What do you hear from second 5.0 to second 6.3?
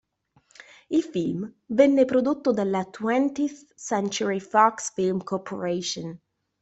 Corporation.